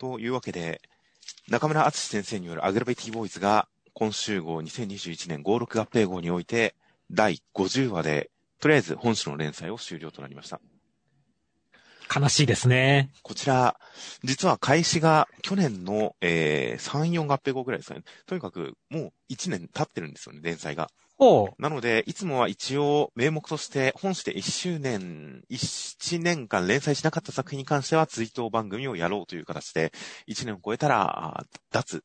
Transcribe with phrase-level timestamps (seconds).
[0.00, 0.80] というわけで、
[1.50, 6.74] 中村敦先生によるアグラビティボーイズが、今週号2021年56合併号において、
[7.10, 10.58] 第50話で、とりあえず本誌の連載を終了となりました。
[12.12, 13.10] 悲しいですね。
[13.22, 13.78] こちら、
[14.24, 17.90] 実は開始が去年の、えー、3、4合併後ぐらいです。
[17.90, 18.02] かね。
[18.24, 20.30] とにかく、もう1年経ってるんです。
[20.30, 20.88] よね、連載が。
[21.58, 29.92] なので、いつもは一応、名目として、本誌で1周年、1年間連載しなかった作品に関しては、追悼番組をやろうという形で、
[30.28, 32.02] 1年を超えたら、脱、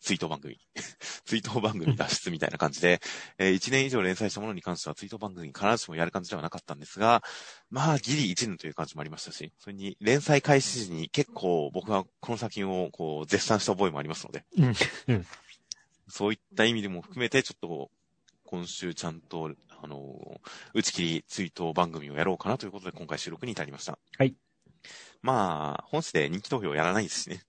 [0.00, 0.58] 追悼番組。
[1.24, 3.00] 追悼番組脱出みたいな感じで、
[3.38, 7.22] えー、1年以上連載したものに関しては追悼番組必ずしもやる感じではなかったんですが、
[7.70, 15.26] まあ、ギリ1年という感じもありましたし、それに連載開始時に結構僕はこの作品をこう絶賛した覚えもありますので、うん、
[16.08, 17.90] そういった意味でも含めて、ちょっと
[18.52, 19.50] 今週ちゃんと、
[19.82, 20.38] あの、
[20.74, 23.98] 打ち切り追悼番組をやろうかなということで今回収録に至りました。
[24.18, 24.34] はい。
[25.22, 27.40] まあ、本誌で人気投票やらないですしね。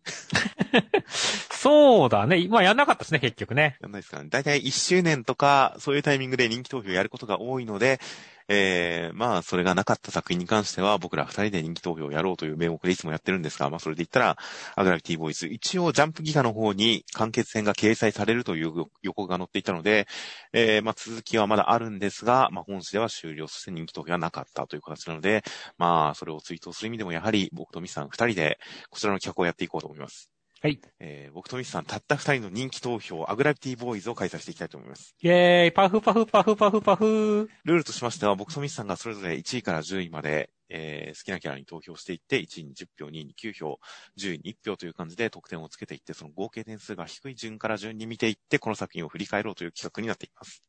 [1.51, 2.47] そうだね。
[2.47, 3.77] まあやんなかったですね、結局ね。
[3.81, 4.29] やんないですかね。
[4.29, 7.99] だいたい1周年とか、そういうタイミングで人気投票やることが多いので、
[8.47, 14.37] えー、まあ、それがなかった作品に関しては、僕ら二人で人気投票をやろうという名目でいつもやってるんですが、まあ、それで言ったら、
[14.75, 20.07] アグラビティボーイズ、一応、ジャンプギガの方に完結編が掲載されるという予告が載っていたので、
[20.51, 25.43] えー、まあ、続きはまだあるんですが、まあ、本誌では終了、そして人気投票はなかったという形なので、
[25.77, 30.32] まあ、それをツイートする意味でも、やはり、僕とミさん二人で、こちらの企画をやっていこうと思います。
[30.63, 30.79] はい。
[31.01, 35.13] えー、僕とミスさん、たった二人の人気投票、アグラビティボーイズを開催していきたいと思います。
[35.21, 43.77] イェーイパフパフパフパフパフルールとしましては、僕とミスさんがそれぞれ1位から10位まで、えー、好きなキャラに投票していって、1位に10票、2位に9票、
[44.17, 50.61] 10位に1票という感じで得点をつけていって、その合計点数が低い順から順に見ていって、この作品を振り返ろうという企画になっています。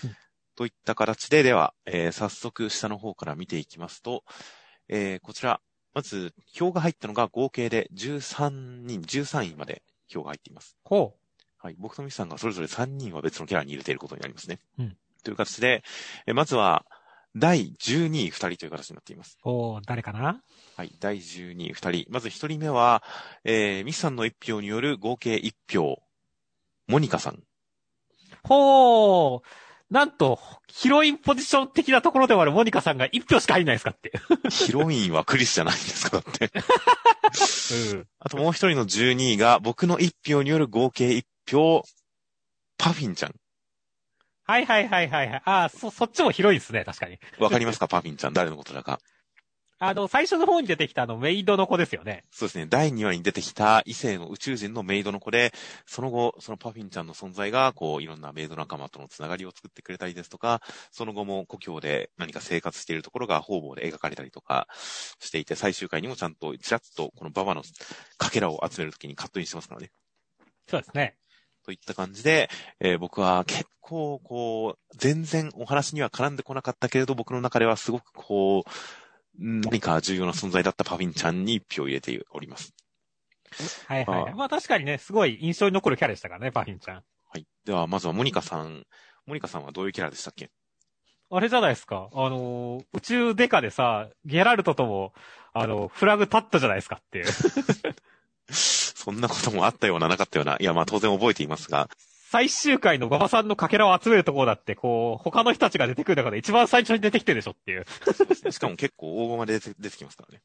[0.56, 4.24] といった形で、では、えー、早速下の方から見ていきますと、
[4.88, 5.60] えー、こちら、
[5.94, 10.76] まず、票が入ったのが合計で13人、13位まで票が入っています。
[10.84, 11.42] ほう。
[11.58, 11.76] はい。
[11.78, 14.60] 僕とミスさんがそれぞれ3人は別のキャラに入れていることになりますね。
[14.78, 14.96] うん。
[15.24, 15.82] という形で、
[16.26, 16.86] えまずは、
[17.36, 19.38] 第12位2人という形になっています。
[19.44, 20.42] お誰かな？
[20.76, 20.92] はい。
[20.98, 22.06] 第12位2人。
[22.10, 23.04] まず1人目は、
[23.44, 26.02] えー、ミスさんの1票による合計1票、
[26.88, 27.42] モニカさん。
[28.42, 29.42] ほー。
[29.90, 34.12] なんと、ヒロインポジション的なところではあるモニカさんが1票しか入んないですかって。
[34.48, 36.50] ヒロインはクリスじゃないんですかだって。
[37.92, 41.82] うん、あともう一人の12位が、僕の1票による合計1票、
[42.78, 43.34] パフィンちゃん。
[44.44, 45.42] はいはいはいはい。
[45.44, 47.18] ああ、そ、そっちも広いですね、確かに。
[47.38, 47.88] わかりますか？
[47.88, 48.32] パフィンちゃん。
[48.32, 49.00] 誰のことだか。
[49.82, 52.22] あの、最初の方に出てきたあの、メイドの子ですよね。
[52.30, 52.66] そうですね。
[52.66, 55.54] 第2話に出てきた異性の宇宙人のメイドの子で、
[55.86, 60.60] その後、そのパフィンちゃんの存在が、こう、いろんなメイド仲間とのつながりを作ってくれたりですとか、
[60.90, 64.68] その後も故郷で何か生活しているところが方々で描かれたりとか
[65.18, 67.62] していて、最終回にもちゃんと、ちらっとこのババの
[68.18, 69.90] かけらを集めるときにカットインしてますからね。
[70.68, 71.16] そうですね。
[71.64, 78.70] といった感じで、えー、僕は結構、こう、全然お話には絡んでこなかったけれど、僕の中ではすごくこう、
[79.40, 82.74] 何か重要な存在だったパフィンちゃんに一票入れております。
[83.86, 84.34] はいはい、はい。
[84.34, 86.96] まあ確かにね、すごい印象に残るキャラでしたからね、パフィンちゃん。
[86.96, 87.02] は
[87.38, 87.46] い。
[87.64, 88.84] では、まずはモニカさん。
[89.26, 90.50] モニカさんはどういうキャラでしたっけ？
[91.30, 92.10] あれじゃないですか。
[92.12, 95.14] あの、宇宙デカでさ、ゲラルトとも、
[95.52, 97.26] あの、フラグ立ったじゃないですかっていう。
[98.52, 100.56] そんなこともあったような、なかったような。
[100.60, 101.88] いや、まあ当然覚えていますが。
[102.30, 107.84] 最終回の馬場さんのかけらを集めるところだって、こう、他の人たちが出てくる中で一番最初に出てきてるでしょっていう。
[108.52, 110.42] しかも結構大駒で出て出てきますからね。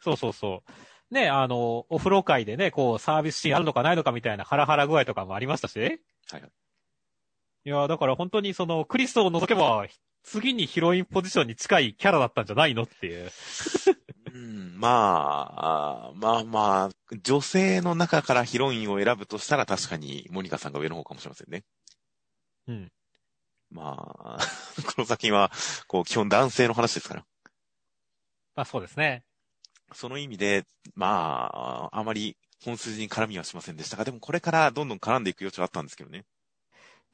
[0.00, 0.62] そうそうそ
[1.10, 1.14] う。
[1.14, 5.78] ね、あの、お風呂会でね、こう、サービスシーンあるのかないのかみたいなハラハラ具合とかもありましたし。
[5.78, 5.92] はい
[6.30, 6.50] はい。
[7.66, 9.86] いや、だから本当にその、クリスを除けば、
[10.22, 13.30] 次にヒロインポジションに近いキャラだったんじゃないのっていう。
[14.34, 21.62] うん、まあ、まあまあ、女性の中からヒロインを選ぶとしたら確かにモニカさんが上の方かもしれませんね。
[22.66, 22.92] うん。
[23.70, 24.38] まあ、
[24.94, 25.52] この作品は、
[25.86, 27.24] こう、基本男性の話ですから。
[28.56, 29.24] まあそうですね。
[29.92, 30.64] その意味で、
[30.96, 36.24] まあ、あまり本筋に絡みはしませんでしたが、でもこれからどんどん絡んでいく余地はあったんですけどね。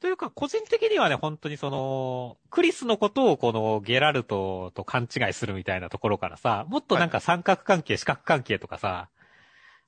[0.01, 9.09] というか、個人的にはね、本当にその、クリスのことをこのゲラルトと勘違いするみたいなところからさ、もっとなんか三角関係、四角関係とかさ、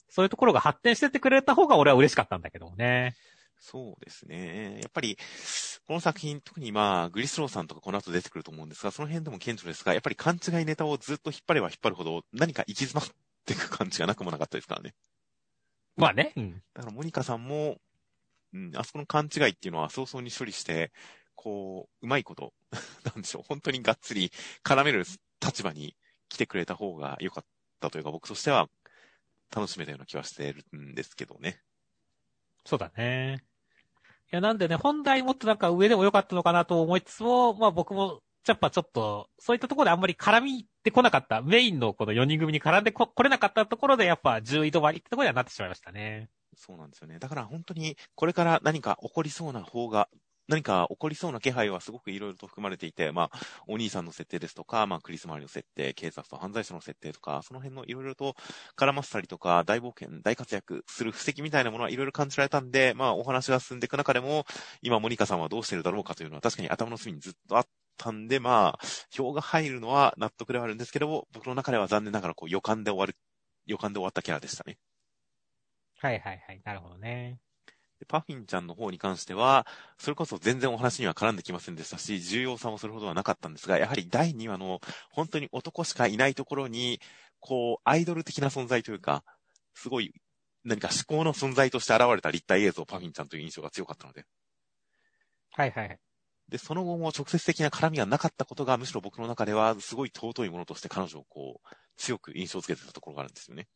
[0.09, 3.15] そういうところが発展してってくれた方が俺は嬉しかったんだけどもね。
[3.59, 4.81] そうですね。
[4.81, 5.17] やっぱり、
[5.87, 13.09] この作品、特にまあ、グリスローさんとかこの後出てくると思うんですが、その辺でも顕著ですが、やっぱり勘違いネタをずっと引っ張れば引っ張るほど、何か行き詰まっ
[13.45, 14.93] ていく感じがなくもなかったですからね。
[15.95, 16.33] まあね。
[16.35, 16.61] うん。
[16.75, 17.77] だからモニカさんも、
[18.53, 20.91] うん、あそこの勘違いっていうのは早々に処理して、
[21.35, 22.53] こう、うまいこと、
[23.03, 24.31] なんでしょう、本当にがっつり
[24.63, 25.05] 絡める
[25.41, 25.95] 立場に
[26.29, 27.45] 来てくれた方が良かっ
[27.79, 28.69] たというか、僕としては
[29.53, 31.61] 楽しめたような気はしてるんですけどね。
[32.65, 33.43] そうだね。
[34.31, 46.29] いや、なんでね、本来もっとなんか上でも良かったのかなと思いつつも、まあ僕も、やっぱちょっと、そういったところであんまり絡みってこなかった、メインのこの4人組に絡んでこ、来れなかったところで、やっぱ10位止まりってところにはなってしまいましたね。
[46.57, 47.19] そうなんですよね。
[47.19, 50.09] だから本当に、これから何か起こりそうな方が、
[50.49, 58.35] 何か起こりそうな気配はすごくいろいろと含まれていて、まあ、お兄さんの設定ですとか、まあ、クリスマリの設定、警察と犯罪者の設定とか、その辺のいろいろと
[58.75, 64.45] 絡ませたりとか、大冒険、大活躍する布石みたいなものはいろいろ感じられたんで、まあ、お話が進んでいく中でも、
[64.81, 67.67] 今、モニカさんはどうしてるだろうかというのは確かに頭の隅にずっとあっ
[67.97, 73.15] たんで、まあ、票が入るのは納得ではあるんですけども、僕の中では残念ながらこう予感で終わる、
[73.65, 74.77] 予感で終わったキャラでしたね。
[76.03, 76.61] はいはいはい。
[76.65, 77.39] なるほどね。
[78.09, 79.65] パフィンちゃんの方に関しては、
[79.97, 86.99] それこそ全然お話には絡んできませんでしたし、重要さもそれほどはなかったんですが、やはり第2話の本当に男しかいないところに、
[87.39, 89.23] こう、アイドル的な存在というか、
[89.73, 90.13] すごい
[90.65, 94.25] 何か思考の存在として現れた立体映像、パフィンちゃんという印象が強かったので。
[95.51, 95.99] はいはい。
[96.49, 103.67] で、その後も直接的な絡みがなかったことが、むしろ僕の中ではすごい尊いものとして彼女をこう、強く印象づけてたところがあるんですよね。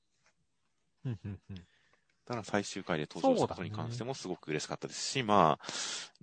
[1.06, 1.68] うんうんうん。
[2.27, 5.69] だから最終回で登場したことに関してもすごく嬉しかったですし、ね、まあ、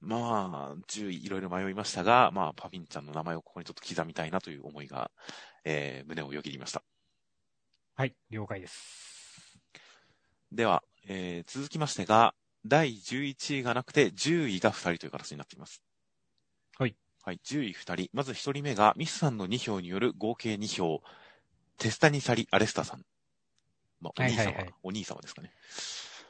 [0.02, 5.10] まあ、10位いろいろ迷いましたが、まあ、パフィンちゃんの名前をここにちょっと刻みたいなという思いが、
[5.64, 6.82] えー、胸をよぎりました。
[7.96, 9.58] はい、了解です。
[10.52, 12.34] では、えー、続きましてが、
[12.66, 15.82] 第11位がなくて10位が2人という形になっています。
[16.78, 16.94] はい。
[17.22, 18.10] はい、10位2人。
[18.12, 21.02] まず1人目が、ミスさんの2票による合計2票、
[21.78, 23.06] テスタニサリ・アレスタさん。
[24.00, 25.50] まあ、お兄様、はいはいはい、お兄様ですかね。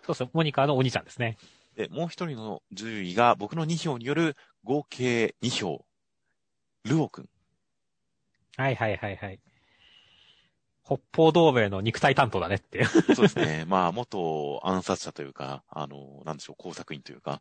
[0.07, 1.37] そうそう、モニカのお兄ちゃんですね。
[1.77, 5.85] で、もう一人の10位が僕の2票による合計2票、
[6.85, 7.29] ルオくん。
[8.57, 9.41] はいはいはいはい。
[10.85, 12.87] 北方同盟の肉体担当だねっていう。
[12.87, 13.65] そうですね。
[13.67, 17.41] まあ、元暗殺者というか、あの、なんでしょう、工作員というか、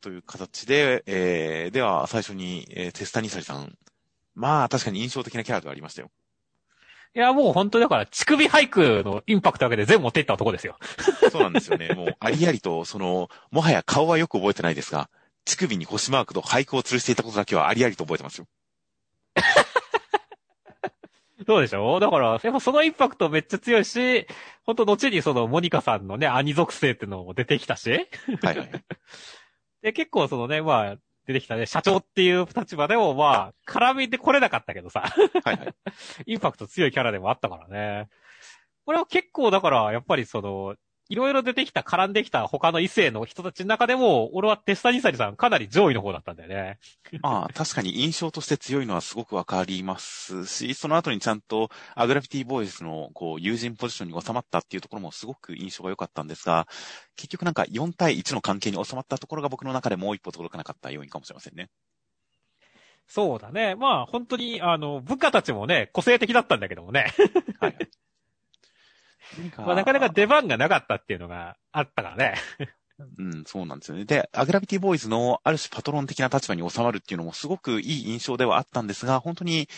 [0.00, 3.76] という形で、えー、では最初に、えー、テスタニサリさん。
[4.34, 6.10] まあ、確かに印象的なキャラではありましたよ。
[7.16, 10.76] いや、もう本当だから、乳首俳句のインパクトだけで全部持っていった男ですよ。
[11.30, 11.90] そうなんですよね。
[11.94, 15.08] もう、ありありと、その、もはや顔はよく覚えてないですが、
[15.44, 18.46] 乳首に星マークと俳句を吊るしていたことだけはありありと覚えてますよ。
[21.46, 22.00] そうでしょ？
[22.00, 24.26] だから、やっぱそのインパクトめっちゃ強いし、
[24.64, 27.90] 本当後にそのモニカさんのね、兄属性っていうのも出てきたし。
[28.42, 28.70] はいはい。
[29.82, 30.96] で、結構そのね、まあ、
[31.26, 35.00] 出てきたね、社長っていう立場でも、まあ、絡みで来れなかったけどさ。
[35.44, 35.74] はいはい。
[36.26, 38.08] インパクト強いキャラでもあったからね。
[38.84, 40.74] これは結構だから、やっぱりその、
[41.08, 46.78] いろいろ出てきた、絡んできた他の異性の人たちの中でも、俺はテスタニサリさんかなり上位の方だったんだよね。
[47.20, 56.66] まあ、確かに印象として強いのはすごくわかりますし、その後にちゃんとアグラフィティボーイズのこう友人ポジションに収まったっていうところもすごく印象が良かったんですが、
[57.16, 61.68] 結局なんか4対1の関係に収まったところが僕の中でもう一歩届かなかった要因かもしれませんね。
[63.06, 63.74] そうだね。
[63.74, 67.12] まあ、本当に、あの、部下たちもね、個性的だったんだけどもね。
[67.60, 67.76] はい。
[69.58, 72.34] まあ、なかなか出番がなかったっていうのがあったからね。
[73.18, 74.04] うん、そうなんですよね。
[74.04, 79.68] で、アグラビティボーイズのある種パトロン的な立場に収まるっていうのもすごくいい印象ではあったんですが、本当に、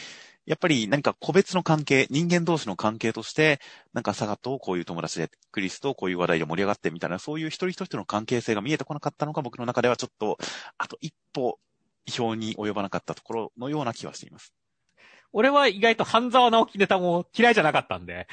[0.45, 3.59] やっぱり何か個別の関係、人間同士の関係として、
[3.95, 10.39] なんかサガとこういう友達で、クリスとこういう話題で盛り上がってみたいな、そういう一人一人の関係性が見えてこなかったのが僕の中ではちょっと、
[10.79, 11.59] あと一歩、
[12.07, 14.53] 意表に及ばなかったところのような気はしています。
[15.39, 18.27] 俺は意外と半沢直樹ネタも嫌いじゃなかったんで。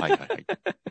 [0.00, 0.46] はいはいはい。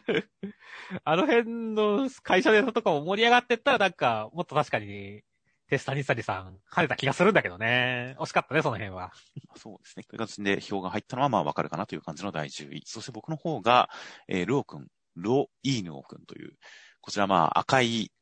[1.04, 5.22] あの辺の会社ネタとかも盛り上がってったらなんか、もっと確かに、
[5.68, 8.16] テスタニスタニさん、跳ねた気がするんだけどね。
[8.20, 9.12] 惜しかったね、その辺は。
[9.58, 10.06] そうですね。
[10.06, 12.84] という形で票が入ったのはまあわかるかなという感じの第10位。
[12.86, 13.90] そして僕の方が、
[14.30, 14.88] えー、ルオ君、
[15.18, 16.54] ロ・イーヌオ君という、
[17.02, 18.14] こちらまあ赤い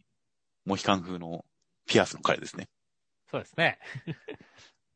[0.65, 1.45] モヒカン風の
[1.85, 2.67] ピアスの彼ですね。
[3.29, 3.77] そうですね。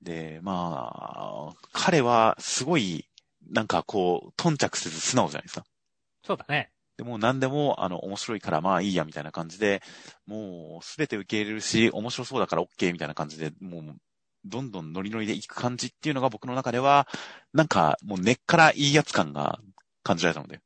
[0.02, 3.08] で、まあ、彼はすごい、
[3.50, 5.66] なんかこう、頓着せず素直じゃないですか。
[6.24, 6.72] そうだね。
[6.98, 9.82] でも何でも、あの、面白いからまあいいやみたいな感じで、
[10.26, 13.96] もうすべて受け入れるし、面白そうだから OK みたいな感じで、もう、
[14.46, 17.08] どんどんノリノリで行く感じっていうのが僕の中では、
[17.54, 19.60] なんかもう根っからいいやつ感が
[20.04, 20.60] 感じられたので。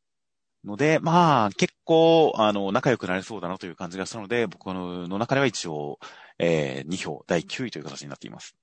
[0.65, 5.99] ので、まあ、結構、あの、仲良くなれそうだなという感じがしたので、僕の中では一応、
[6.39, 8.55] えー、2票、第9位という形になっています。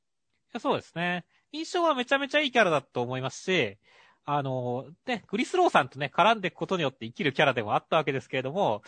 [0.60, 1.24] そうですね。
[1.52, 3.78] 印象はめちゃめちゃいいキャラだと思いますし、
[4.24, 8.82] あの、ね、グリスローさんとね、絡んでいくことによって生きるキャラでもあったわけですけれども、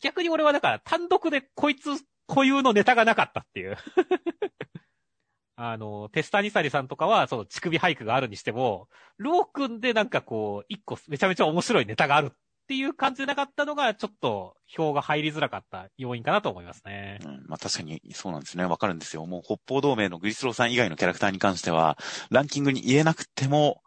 [0.00, 1.90] 逆に俺はだから単独でこいつ
[2.26, 3.76] 固有のネタがなかったっていう
[5.56, 12.32] あの、テスタニサリさんとかは、その乳首俳句があるにしても、ロー君でなんかこう、一個めちゃめちゃ面白いネタがある
[12.68, 17.18] っていう感じでなかったのが、ちょっと票が入りづらかった要因かなと思いますね。
[17.24, 18.66] うん、まあ確かにそうなんですね。
[18.66, 19.24] わかるんですよ。
[19.24, 21.96] もう北方同盟のグリスローさん以外のキャラクターに関しては、
[22.28, 23.80] ランキングに入れなくても、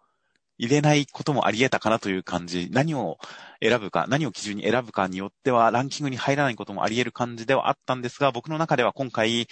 [0.57, 2.69] 入れないこともあり得たかなという感じ。
[2.71, 3.19] 何を
[3.61, 9.47] 選ぶか、何を基準に選ぶかによっては、ランキングに入らないこともあり得る感じではあったんですが、僕の中では今回、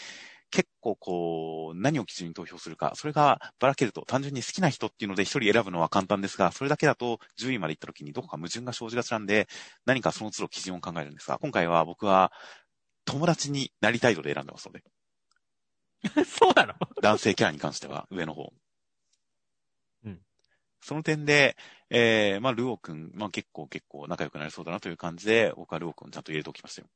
[0.51, 9.48] 結構こう、何を基準に投票するか、それがばらけると、単純に好きな人っていうので一人選ぶのは簡単ですが、それだけだと10位まで行った時にどこか矛盾が生じがちなんで、
[9.86, 12.32] 何かその都度基準を考えるんですが、今回は僕は
[13.06, 14.84] 友達になりたい度で選んでますので。
[16.25, 16.74] そうなの？
[17.01, 18.53] 男性キャラに関しては上の方。
[20.06, 20.22] うん。
[20.82, 21.58] その点で、
[21.89, 26.88] えー、まあ、ルオくん、まあ結構結構仲良くなりそうだなという感じで、僕はルオくんちゃんと入れておきましたよ。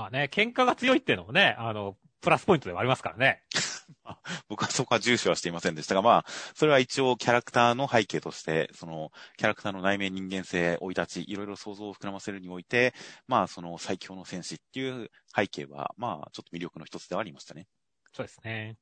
[0.00, 3.42] まあね、喧嘩が強いっていうのもね、あの、プラスポイントではありますからね。
[4.48, 12.94] 僕はそこは重視はしていませんでしたが、まあ、それは一応キャラクターの背景として、その、キャラクターの内面人間性、生い立ち、いろいろ想像を膨らませるにおいて、
[13.26, 17.66] まあ、その最強の戦士っていう背景は、まあ、ちょっと魅力の一つではありましたね。
[18.14, 18.78] そうですね。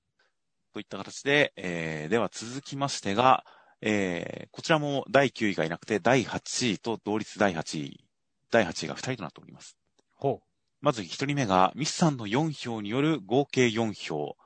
[0.73, 3.45] といった形で、えー、では続きましてが、
[3.81, 8.05] えー、こちらも第9位がいなくて、第8位と同率第8位、
[8.53, 9.77] 第8位が2人となっております。
[10.15, 10.48] ほう。
[10.81, 14.37] まず一人目が、ミスさんの4票による合計4票、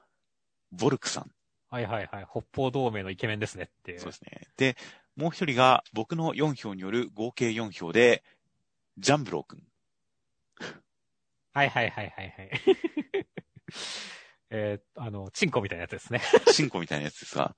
[0.71, 1.31] ボルクさん。
[1.69, 2.27] はいはいはい。
[2.31, 4.01] 北方同盟のイケメンですねっていう。
[4.01, 4.49] そうですね。
[4.57, 4.77] で、
[5.17, 8.25] もう一人が、僕の4票による合計4票で、
[8.99, 9.62] ジャンブロー君。
[11.53, 12.51] はいはいはいはいはい。
[14.55, 16.21] えー、あの、チンコみたいなやつですね。
[16.53, 17.57] チンコみたいなやつですが、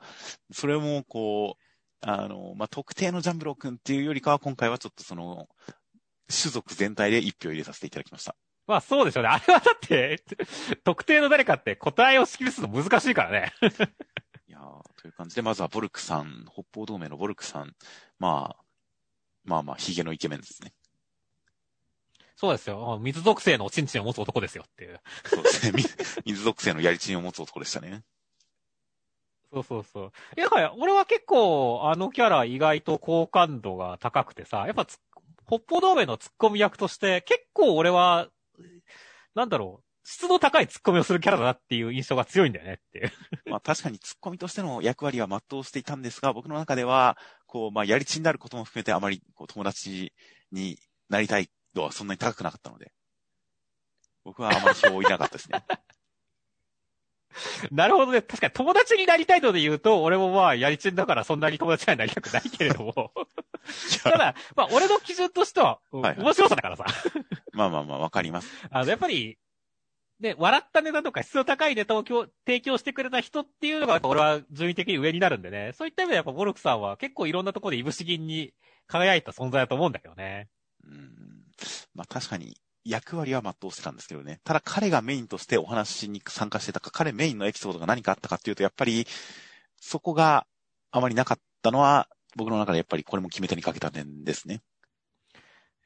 [0.53, 1.63] それもこう、
[2.01, 5.49] あの、まあ、特定のジャンブロー君っていうよりかは、今回はちょっとその、
[6.29, 8.37] 種族全体で1票入れさせていただきました。
[8.67, 9.29] まあそうでしょうね。
[9.29, 10.23] あれはだって、
[10.85, 13.53] 特定の誰かって答えを識すの難しいからね。
[14.49, 14.59] いや
[14.97, 17.75] という感じで、まずはボルクさん、北方同盟のボルクさん。
[18.19, 18.65] まあ、
[19.45, 20.73] まあまあ、ヒゲのイケメンですね。
[22.37, 22.99] そうですよ。
[23.01, 25.01] 水属性のおちんちんを持つ男ですよっていう。
[25.27, 25.83] そうですね。
[26.25, 28.03] 水属性のやりちんを持つ男でしたね。
[29.53, 30.13] そうそうそう。
[30.37, 34.87] いや、俺は結構、あのキャラ意外と好感度が高くてさ、やっぱ、
[35.47, 38.29] 北方同盟のツッコミ役として、結構俺は
[39.35, 43.13] なんだろう、質の高いツッコミをするキャラだなっていう印象が強いんだよねっていう。
[43.51, 50.13] まあ確かにツッコミとしての役割は全うしていたんですが、僕の中では、こう、まあやりちになることも含めてあまりこう友達
[50.53, 52.93] になりたい度はそんなに高くなかったので、
[54.25, 55.65] 僕はあまり票を入れなかったですね。
[57.71, 58.23] なるほどね。
[58.23, 63.13] 確かに友達になりたいので言うと、俺もまあやりちんだからそんなに友達になりたくないけれども。
[64.03, 66.85] ただ、まあ俺の基準としては、面白さだからさ。
[67.53, 68.51] まあまあまあ、わかります。
[68.71, 69.39] あの、やっぱり、
[70.21, 75.73] で、笑ったネタとか質の高いネタを提供してくれた人っていうのが、俺は順位的に上になるんでね。
[75.75, 78.55] そういった意味でやっぱボルクさんは結構いろんなところでいぶし銀に
[78.87, 80.49] 輝いた存在だと思うんだけどね。
[80.85, 81.45] うん。
[81.95, 84.41] まあ確かに、役割は全うしてたんですけどね。
[84.45, 89.07] ただ彼がメインとしてお話に参加してたか、彼メインのエピソードが何かあったかっていうと、やっぱり、
[89.81, 90.47] そこが
[90.91, 94.63] あまりなかったのは、僕の中でやっぱりこれも決め手にかけた点ですね。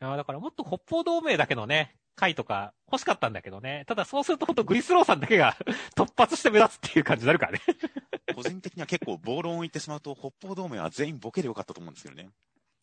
[0.01, 3.85] いや、だからもっと北方同盟だけのね、回とか欲しかったんだけどね。
[3.87, 5.57] ただそうするとほんとグリスローさんだけが
[5.97, 7.61] 突発して目立つっていう感じになるからね
[8.35, 12.31] 個人的には結構暴論を言ってしまうと、北方同盟は全員ボケでよかったと思うんですけどね。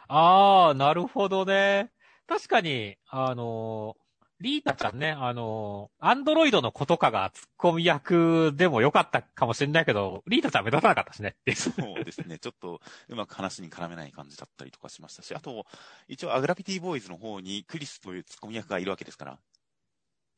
[0.07, 1.91] ああ、なるほどね。
[2.29, 4.09] 確かに、あのー、
[4.41, 12.37] リータちゃんね、あの、アンドロイドの子とかがツッコミ役でもよかったかもしれないけど、リータちゃん目立たなかったしねそうですね。
[12.37, 15.65] ちょっとうまく話に絡めない感じだったりとかしましたし、あと、
[16.07, 19.39] 一応アグラビティボーイズの方にクリスというツッコミ役がいるわけですから。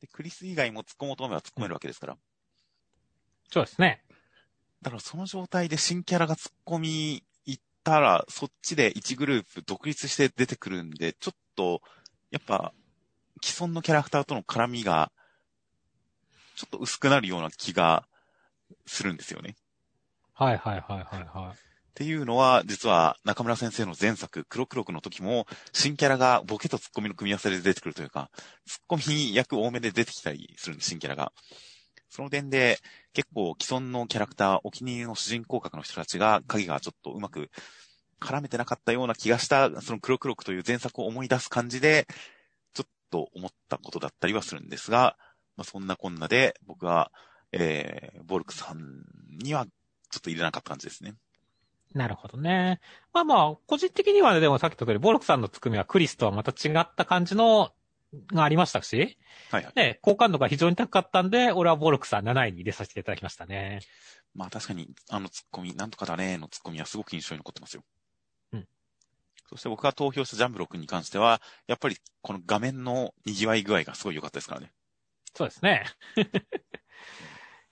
[0.00, 2.16] で、クリス以外も突っ込もうと思えば突っ込めるわけですから。
[3.50, 4.02] そうですね。
[4.80, 11.82] だからその状態で新キャラが突っ込み行ったら、そっちで1グループ独立して出てくるんで、ちょっと、
[12.30, 12.72] やっぱ、
[13.42, 15.10] 既存のキャラクターとの絡みが、
[16.56, 18.06] ちょっと薄くなるような気が
[18.86, 19.56] するんですよね。
[20.34, 21.54] はいはいはいはいはい。
[21.54, 28.30] っていうのは、実は中村先生の前作、黒黒くの時も、新キャラがボケとツッコミの組み合わせで出てくるというか、
[28.66, 31.32] ツッコミ役多めで出てきたりするんです、新キャラが。
[32.08, 32.78] その点で、
[33.12, 37.50] 結構既存のキャラクター、お気に入りの主人公格の人たちが、影がちょっとうまく
[38.22, 42.06] 絡めてなかったような気がした、その黒黒くという前作を思い出す感じで、
[43.12, 45.16] と思ったことだったりはするんですが、
[45.56, 47.12] まあ、そんなこんなで僕は、
[47.52, 49.04] えー、ボルクさん
[49.44, 49.66] には
[50.10, 51.14] ちょっと入れなかった感じですね。
[51.94, 52.80] なるほどね。
[53.12, 57.70] まあまあ、個人的にはね、でもさっきと言ったように、ボルクさんのつくみはクリスとはまた違った感じの、
[58.32, 59.18] がありましたし、
[59.50, 59.72] はいはい。
[59.76, 63.80] ね、好感度が非常に高かったんで、俺はボルクさん7位に入れさせていただきましたね。
[64.34, 67.82] まあ確かに、あのツッコミ、なんとかだねのツッコミはすごく印象に残ってますよ。
[69.52, 69.56] うん。
[69.56, 74.72] そして僕が投票したジャンブロ君に関しては、やっぱりこの画面の賑わい具合がすごい良かったですからね。
[75.34, 75.84] そうですね。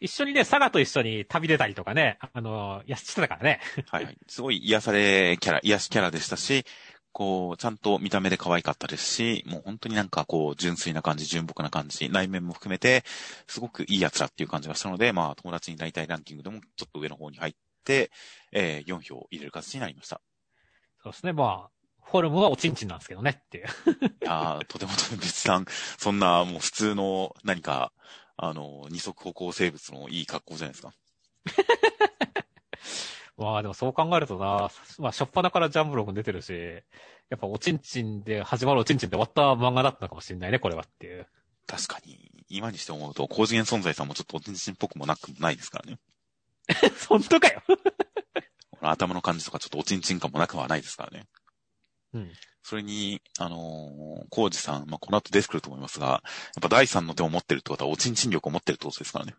[0.00, 3.60] 一緒にね、佐賀と一緒に旅出たりとかね、あの、やしてたからね。
[3.88, 4.18] はいはい。
[4.28, 6.64] すごい癒されキャラ、癒しキャラでしたし、
[7.12, 13.04] こう、ちゃんと見た目で可愛かったですし、もう本当になんかこう、純粋な感じ、純朴な感じ、内面も含めて、
[13.46, 18.10] すごくいい奴らっていう感じがしたので、まあ、友達になりたいランキングでもちょっと上の方に入って、
[18.52, 20.22] えー、4票入れる形になりました。
[21.02, 21.70] そうですね、まあ、
[22.02, 23.66] フォルムはおちんちんなんですけどねっていう。
[24.22, 25.64] いやとてもとても別段、
[25.98, 27.92] そんなもう普通の何か、
[28.36, 30.92] あの、二足歩行生物のいい格好じゃないですか。
[33.36, 36.52] まあでもそう考えるとな、まあ、しょっぱなからジャンブログ出てるし、
[37.30, 41.26] やっぱおちんちんで始まるおちんちんで終わった漫画だったのかもしれないね、これはっていう。
[41.66, 45.98] 確かに、今にして思うと、高次元存在さんもちょっとおちんちんっぽくもなくもないですからね。
[47.08, 47.62] 本当かよ
[48.80, 51.26] この頭の感じとかちょっとおちんちん感もなくはないですからね。
[52.14, 52.32] うん。
[52.62, 56.22] それに、あのー、コウジさん、まあ、この後出てくると思いますが、やっ
[56.62, 59.34] ぱ第三の手を持ってるってことは、おちんちん力を持ってるってことですからね。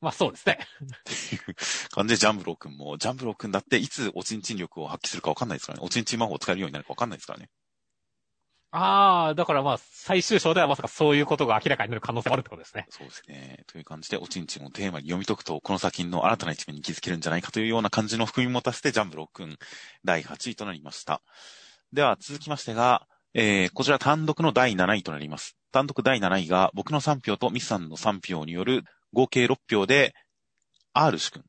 [0.00, 0.58] まあそうですね。
[0.84, 1.56] っていう
[1.90, 5.84] 感じでジャンブロー君も、ジャンブロー君だっていつおちんちん力を発揮するかわかんないですからね。
[5.84, 7.50] おちんちん魔法を使えるようになるかわかんないですからね。
[8.70, 12.86] ああ、だからまあ、最終章ではまさかそういうことが明らかになる可能性もあるってことですね。
[12.90, 13.64] そうですね。
[13.66, 19.56] という感じで、おちんちんをテーマに読み解くと、この作品の新たな一面に気づけるんじゃないかというような感じの含み持たせて、ジャンブロー君、
[20.04, 21.22] 第8位となりました。
[21.94, 25.56] では、続きましてが、えー、こちら単独の第7位となります。
[25.72, 28.84] 単独第7位が、僕の3票とミスさんの3票による
[29.14, 30.14] 合計6票で、
[30.92, 31.42] R 氏君。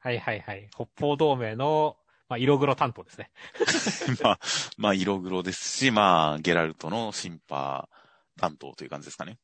[0.00, 0.68] はいはいはい。
[0.74, 1.96] 北方同盟の、
[2.28, 3.30] まあ、色黒担当ですね。
[4.22, 4.38] まあ、
[4.76, 9.38] まあ、色黒ですし、まあ、ゲラルトのシンパー担当という感じですかね。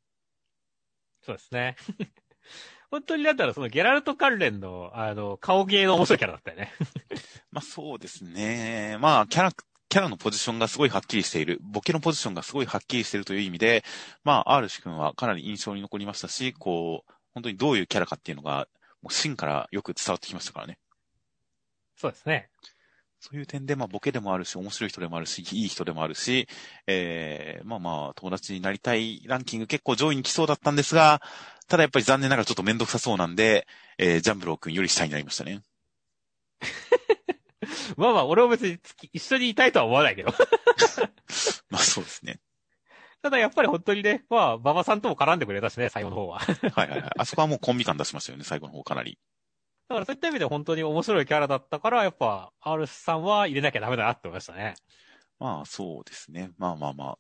[1.23, 1.77] そうですね。
[2.91, 6.73] 本当にだったらそのゲラルト関連の、あの、顔芸の面白いキャラだったよね。
[7.53, 8.97] まあそうですね。
[9.01, 11.59] まあ、キャラ、キャラのポジションがすごいはっきりしている。
[11.61, 13.85] ボケのポジションがすごいはっきりしているという意味で、
[14.25, 18.67] まあ、R 氏君はかなり印象に残りましたし、こう、本当にどういうキャラかっていうのが、
[19.03, 20.79] もう芯からよく伝わってきましたからね。
[22.01, 22.49] そうですね。
[23.21, 26.49] そういう点で、まあ、ボケでもあるし、面白い人でもあるし、いい人でもあるし、
[26.87, 31.21] ええー、まあまあ、友達になりたいランキング結構上位に来そうだったんですが、
[31.69, 33.67] ただやっぱり残念ながらちょっとめんどくさそうなんで、
[33.99, 35.61] えー、ジャンブロー君より下になりましたね。
[37.99, 38.79] まあまあ、俺も別に
[39.13, 40.33] 一緒にいたいとは思わないけど。
[41.69, 42.41] まあそうですね。
[43.21, 46.39] ただやっぱり本当にね、まあ、馬場さんとも絡んでくれたしね、最後の方は。
[46.39, 46.55] は
[46.87, 47.11] いはいはい。
[47.19, 49.19] あそこはもうコンビ感出しましたよね、最後の方かなり。
[49.91, 54.77] だからそういった意味で本当に面白いキャラだったから、やっぱ、R さんは入れなきゃダメだなって思いましたね。
[55.41, 56.53] まあ、そうですね。
[56.59, 57.19] まあまあま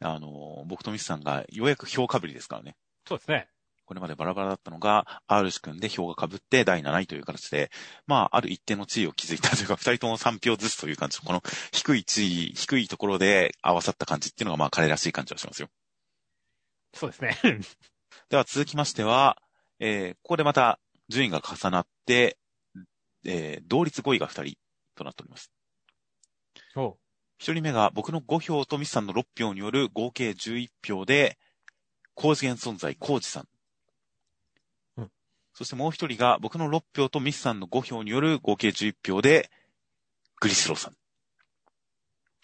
[0.00, 2.76] あ、あの、僕とミスさんがようやく票かぶりですからね。
[3.08, 3.48] そうですね。
[3.84, 7.72] これまでバラバラだったのが、R 氏君で票が被って第7位という形で、
[8.06, 15.68] まあ、ある一定の地位を築いたというか、二人とも3票ずつという感じの、この低い地位、低いところで合わさった感じっていうのが、まあ、彼らしい感じはしますよ。
[16.94, 17.36] そうですね。
[18.30, 19.42] では続きましては、
[19.80, 20.78] えー、ここでまた
[21.12, 22.38] 順位が重なって、
[23.24, 24.58] えー、同率5位が2人
[24.96, 25.52] となっております。
[27.40, 31.38] 1人目が僕の5票とミスさんの6票による合計11票で、
[32.14, 33.48] 高次元存在、コウジさん。
[34.96, 35.10] うん。
[35.54, 39.50] そしてもう一人が僕の6票とミスさんの5票による合計11票で、
[40.40, 40.94] グリスローさん。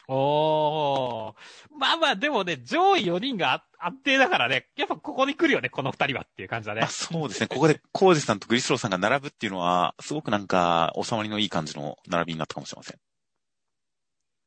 [0.09, 1.79] おー。
[1.79, 6.81] まあまあ、でもね、上位4人が安定だからね、やっぱここに来るよね、この2人はっていう感じだね。
[6.81, 7.47] あそうですね。
[7.47, 12.99] ここでコウジさんとグリスローさんが並ぶっていうのは、すごくなんか、収まりのいい感じの並びになったかもしれません。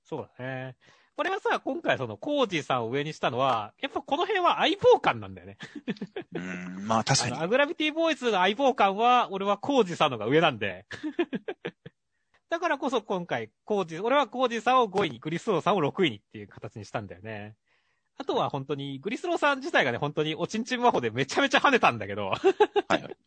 [0.03, 0.75] そうだね。
[1.15, 5.57] これはさ、今回その、コージさんを上にしたのは、やっぱこの辺は相棒感なんだよね。
[6.33, 7.37] うん、まあ確かに。
[7.37, 10.87] アグラビティボーイズの相棒感は、俺はコージさんのが上なんで。
[12.61, 17.55] だからこそ今回、コージ、俺はコージさんを5位に、グリスローさんを6位にっていう形にしたんだよね。
[18.19, 22.27] あとは本当に、グリスローさん自体がね、本当におちんちん魔法でめちゃめちゃ跳ねたんだけど。
[22.27, 23.17] はいはい。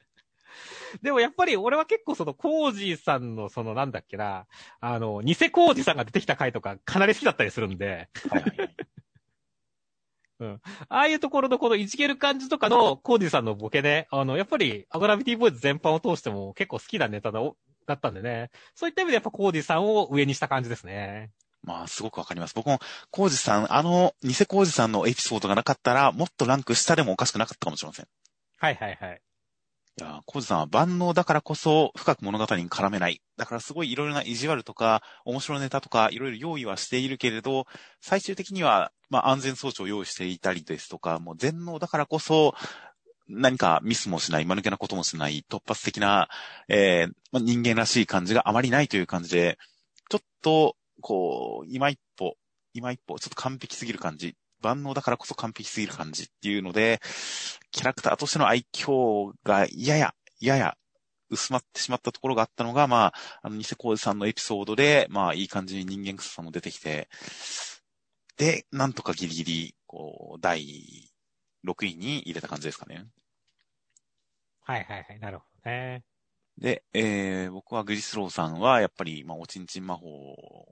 [1.02, 4.46] でもやっぱり俺は結構そのコージーさんのそのなんだっけな、
[4.78, 8.08] あの、偽コージさんが出てきた回とかかなり好きだったりするんで。
[8.30, 8.76] はいはいはい。
[10.38, 10.60] うん。
[10.88, 17.40] ああいうところのこのいじける感じとかのコージーさんのボケね、あの、やっぱりアグラビティボーイズ全般を通しても結構好きなネタだ
[17.86, 18.50] だったんでね。
[18.74, 21.30] そういった意味でやっぱコージさんを上にした感じですね。
[21.62, 22.54] まあ、すごくわかります。
[22.54, 22.78] 僕も、
[23.10, 28.08] コージさん、あの、偽コージさんのエピソードがなかったら、もっとランク下でもおかしくなかったかもしれません。
[28.58, 29.20] はいはいはい。
[29.96, 33.22] いや、コージさんは万能だからこそ深く物語に絡めない。
[33.36, 37.66] だからすごいいろいろな意地悪とか、面白ネタとか、いろいろ用意はしているけれど、
[38.00, 42.54] 最終的には、まあ安全装置を用意していたりですとか、もう全能だからこそ、
[43.28, 46.28] 何かミスもしない、間抜けなこともしない、突発的な、
[46.68, 49.58] えー、まあ、人間らしい感じがあまりないという感じで、
[50.10, 52.36] ちょっと、こう、今一歩、
[52.74, 54.36] 今一歩、ちょっと完璧すぎる感じ。
[54.60, 57.00] 万能だからこそ完璧すぎる感じっていうので、
[57.70, 60.76] キャラクターとしての愛嬌がやや、やや
[61.30, 67.08] 薄まってしまったところがあったのが、まあ、あの、ニセコーさんのエピソードで、まあ、いい感じに人間臭さも出てきて、
[68.36, 71.12] で、なんとかギリギリ、こう、第
[71.64, 73.06] 6位に入れた感じですかね。
[74.60, 76.04] はいはいはい、なるほどね。
[76.58, 80.06] で、えー、僕はグリスローさんは、やっぱり、まあ、おちんちん魔法、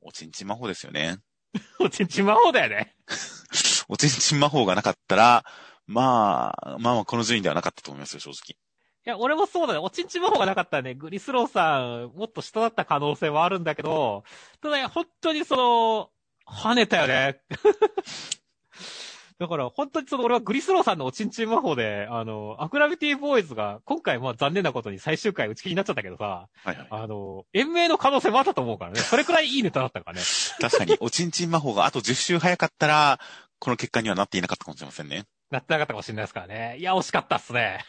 [0.02, 1.18] おちんちん魔法ですよね。
[1.81, 2.94] おちんちん魔法だよね。
[3.88, 5.44] おちんちん魔法がなかったら、
[5.87, 8.57] まあ、まあこの順位ではなかったと思いますよ、正直。
[9.05, 9.81] いや、俺もそうだね。
[9.81, 14.22] おちんちん魔法がなかったらね、グリスローさん、もっと下だった可能性はあるんだけど、
[14.61, 16.11] ただ、本当にその、
[16.46, 17.40] 跳ねたよね。
[19.42, 29.00] だから、本当にその、俺はグリスローさんのおちんちん魔法で、あの、アクラビティボーイズが、今回まあ残念なことに最終回打ち切りになっちゃったけどさ、はいはい、あの、延命の可能性もあったと思うからね。
[29.00, 30.22] それくらいいいネタだったからね。
[30.61, 33.18] 確かに、おちんちん魔法があと10周早かったら、
[33.59, 35.24] この結果にはなっていなかったかもしれませんね。
[35.50, 36.76] なってなかったかもしれないですからね。
[36.78, 37.85] いや、惜しかったっすね。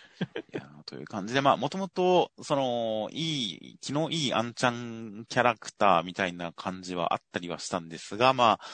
[0.53, 8.65] いや、という感じで、まあ、もともと、その、いい、気のいいアンちゃんキャラクターみたいな感じはあったりはしたんですが、まあ、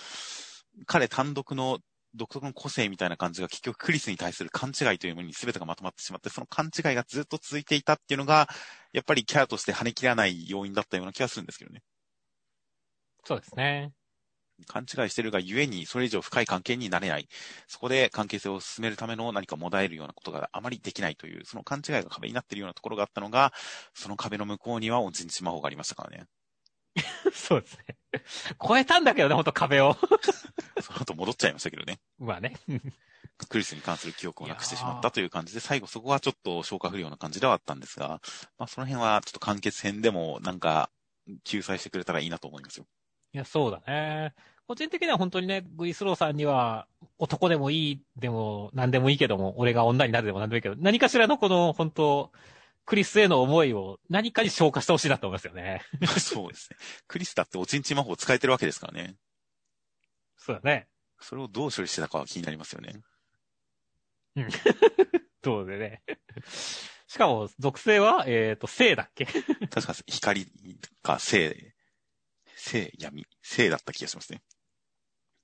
[0.86, 1.80] 彼単独の
[2.16, 8.48] 独特の個性みたいな感じが結局クリスに対する勘違いというものに全てがまとまってしまって、その勘違いがずっと続いていたっていうのが、
[8.94, 11.82] やっぱりキャラとして跳ね切らない要因だったような気がするんですけどね。
[13.26, 13.94] そうですね。
[14.68, 17.28] 勘違いしてるがゆえに、それ以上深い関係になれない。
[17.68, 23.54] そこで関係性を進めるための何かもだえるようなことがあまりできないという、その勘違いが壁になっているようなところがあったのが、
[23.94, 26.26] その壁の向こうにはおちんち魔法がありましたからね。
[27.34, 27.98] そうですね。
[28.62, 29.96] 超えたんだけどね、ほんと壁を。
[30.84, 32.00] その後戻っちゃいましたけどね。
[32.20, 32.56] まあね。
[33.50, 38.22] クリスに関する記憶をなくしてしまったという感じで、最後そこはちょっと消化不良な感じではあったんですが、
[38.58, 40.90] まあその辺はちょっと完結編でもなんか
[41.46, 42.86] 救済してくれたらいいなと思いますよ。
[43.34, 44.34] いや、そうだね。
[44.68, 46.88] 個人的には本当にね、グイスローさんには、
[47.18, 52.32] 男でもいいでも、何でもいいけども、俺が女になるでも何でもいいけど、何かしらのこの、本当
[52.86, 55.84] クリスへの思いを何かに消化してほしいなと思いますよね。
[56.20, 56.78] そうですね。
[57.08, 59.16] クリスだっておちんち魔法使えてるわけですからね。
[60.40, 60.88] そうだね。
[61.20, 63.02] それをどう処理してたかは気になりますよね。
[64.38, 64.48] うん。
[65.44, 66.02] そうでね。
[67.08, 69.26] しかも、属性は、えっ、ー、と、聖だっけ？
[69.26, 70.48] 確か、光
[71.02, 71.76] か聖、
[72.56, 74.42] 聖、闇、聖だった気がしますね。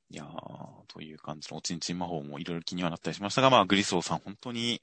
[0.09, 4.81] いやー、という感じのおちんちん魔法もいろいろ気にはなったりしましたが、まあ、グリソーさん本当に、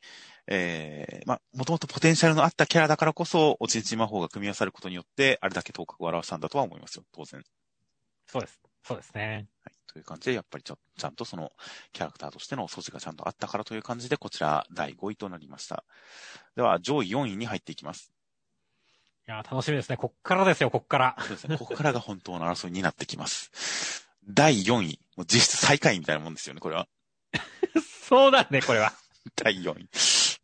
[0.49, 7.45] えー、まあ、もともとポテンシャルのあったキャラだからこそ、おちんちん魔法が組み合わさることによって、あれだけ頭角を表したんだとは思いますよ、当然。
[8.27, 8.61] そうです。
[8.83, 9.47] そうですね。
[9.65, 9.75] はい。
[9.93, 11.53] という感じで、やっぱりちょ、ちゃんとその、
[11.93, 15.85] キャラクターとしての素地がちゃんとあったからという感じで、こちら、第5位となりました。
[16.57, 18.13] では、上位4位に入っていきます。
[19.29, 19.97] いや楽しみですね。
[19.97, 21.17] こっからですよ、こっから。
[21.21, 21.57] そうですね。
[21.57, 24.09] ここからが本当の争いになってきます。
[24.29, 24.99] 第4位。
[25.17, 26.89] もう実質最下位みたいなもんですよね、これは。
[28.09, 28.93] そうだね、これは。
[29.37, 29.89] 第4位。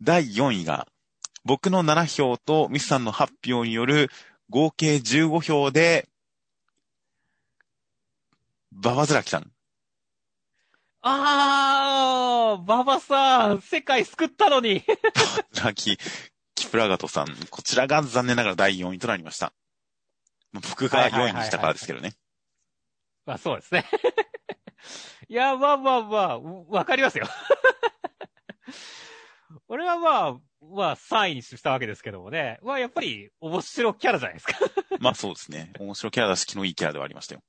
[0.00, 0.86] 第4位が、
[1.44, 4.10] 僕の7票とミスさんの発表による
[4.48, 6.08] 合計15票で、
[8.72, 9.50] ババズラキさん？
[11.00, 14.84] あー、ババさん、世界救ったのに。
[14.86, 15.00] ババ
[15.52, 15.98] ズラキ、
[16.54, 17.28] キプラガトさん。
[17.50, 19.52] こちらが残念ながら第4位となりました。
[20.52, 22.14] 僕が4位にしたからですけどね。
[23.26, 23.84] まあそうですね。
[25.28, 27.26] いや、まあまあまあ、わかりますよ。
[29.68, 32.58] 俺はまあ、まあ3位にしたわけですけどもね。
[32.62, 34.58] まあやっぱり面白キャラじゃないですか。
[35.00, 35.72] まあそうですね。
[35.78, 37.42] 面白キャラだし気のいいキャラではありましたよ。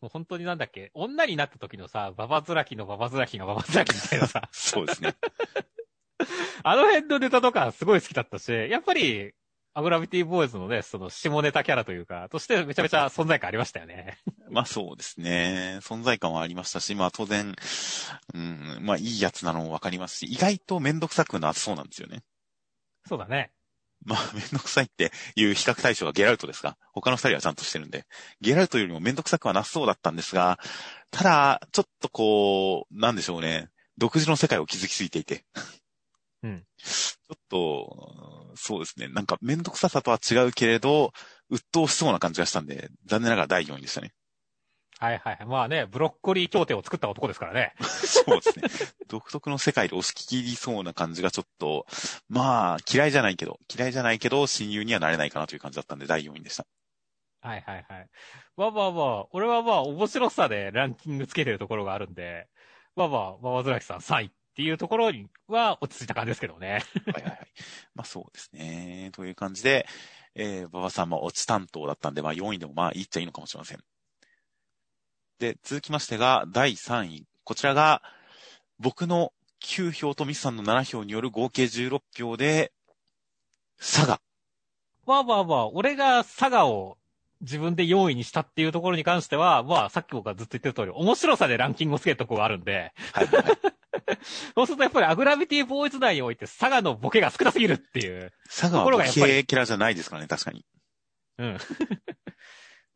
[0.00, 4.48] もう本当になんだっけ、女になった時のさ、ババズラキのババズラキのババズラキみたいなさ。
[4.52, 5.14] そうですね。
[6.64, 9.32] あの辺のネタとかすごい好きだったし、やっぱり、
[9.72, 14.18] アグラビティボーイズのね、その下ネタキャラというか、としてめちゃめちゃ存在感ありましたよね。
[14.50, 15.78] まあそうですね。
[15.82, 17.54] 存在感はありましたし、まあ当然、
[18.34, 22.22] うん、まあいいやつなのもわかりますし、意外とめんどくさくなそうなんですよね。
[23.06, 23.52] そうだね。
[24.04, 28.06] まあ、 めんどくさいっていう比較対象がゲラルトですが、他の二人はちゃんとしてるんで、
[28.40, 30.58] ゲラルトよりもめんどくさくはなそうだったんですが、
[31.10, 35.44] ただ、ちょっとこう、なんでしょうね、独自の世界を築きすぎていて。
[36.42, 36.64] うん。
[36.78, 39.08] ちょっと、そうですね。
[39.08, 41.12] なんか、めんどくささとは違うけれど、
[41.50, 44.12] 鬱陶しそうな感じがしたんで、残念ながら第4位でしたね。
[45.00, 45.38] はいはい。
[45.46, 47.72] まあね、ブロッコリー協定を作った男ですからね。
[47.80, 48.92] そうですね。
[49.08, 51.86] 独特の世界で押し切りそうな感じがちょっと、
[52.28, 56.66] まあ、嫌いじゃないけど、嫌いじゃないけど、親友にはなれないかなという感じだったんで、第4位でした。
[57.40, 58.08] はいはいはい。
[58.58, 62.46] まあまあまあ、俺はまあ、面白さでランキングつけてるところがあるんで、
[62.94, 66.84] まあまあ、ママズラキさん3位っていうところには落ち着いた感じですけどね。
[67.06, 67.48] はいはいはい。
[67.94, 69.08] まあそうですね。
[69.12, 69.86] という感じで、
[70.34, 73.80] えー、馬場さんも落ち担当だったんで、まあ4位でもまあいいっちゃいいのかもしれません。
[75.40, 77.26] で、続きましてが、第3位。
[77.44, 78.02] こちらが、
[78.78, 82.72] 僕の9票とミスさんの7票による合計16票で、
[83.78, 84.20] 佐賀。
[85.06, 86.98] まあまあまあ、俺が佐賀を
[87.40, 93.44] 自分で4位にしたっていうところに関しては、まあ、さっき僕がずっと言ってる通り、面白さでランキングをつけるとこがあるんで、はい、はい、
[94.54, 98.30] そうするとやっぱりアグラビティボーイズ内において佐賀のボケが少なすぎるっていう。
[98.46, 99.08] 佐賀はボケ
[99.44, 100.66] キャラじゃないですからね、確かに。
[101.38, 101.58] うん。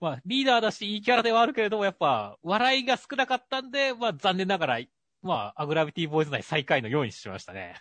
[0.04, 4.80] まあ、リーダーだし、いいキャラではあるけれども、やっぱ、笑いが少なかったんで、まあ、残念ながら、
[5.22, 7.76] まあ、アグラビティボーイズ内最下位の4位にしましたね。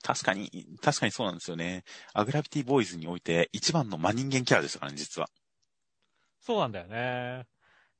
[0.00, 1.82] 確かに、確かにそうなんですよね。
[2.14, 5.28] アグラビティボーイズにおいて一番の真人間キャラでしたからね、実は。
[6.38, 7.46] そうなんだよね。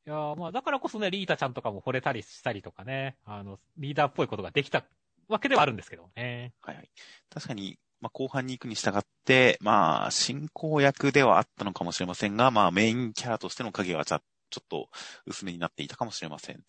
[0.06, 4.84] いやまあ、だからこそね、リータちゃんとかも惚れたりしたりとかね、あの、リーダーっぽいことができた
[5.26, 6.52] わけではあるんですけどね。
[6.62, 6.90] はいはい。
[7.28, 14.20] 確かに、まあ、後半に行くに従って、まあ、進行役ではあったのかもしれませんが、まあ、メインキャラとしての影はちょっ
[14.68, 14.88] と
[15.26, 16.62] 薄めになっていたかもしれません。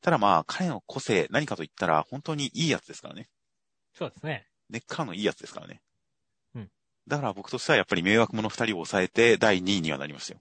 [0.00, 3.28] ただまあ、彼の個性、何かと言ったら、本当にいいやつですからね。
[3.92, 4.46] そうですね。
[4.70, 5.82] 根っからのいいやつですからね。
[6.54, 6.70] うん。
[7.08, 10.40] だから僕としてはやっぱり迷惑者二人を抑えて、第2位にはなりましたよ。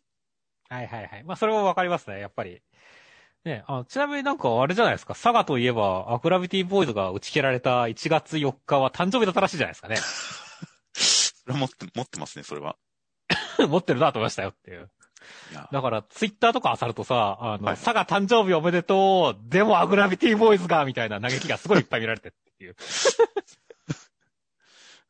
[0.70, 1.24] はいはいはい。
[1.24, 2.62] まあ、それもわかりますね、やっぱり。
[3.46, 9.98] ね、あちなみになんかあれじゃないですか、佐賀といえば、アクラビティボーイズが打ち切られた1月4日は誕生日だったらしいじゃないですかね。
[11.46, 12.78] それは持って、持ってますね、それは。
[13.68, 14.90] 持ってるなと思いましたよっていう。
[15.72, 22.76] だから、ツイッターとか漁るとさ、あの、はい、佐賀誕生日おめでとう、でもアグラビティボーイズが、みたいな嘆きがすごいいっぱい見られてっていう。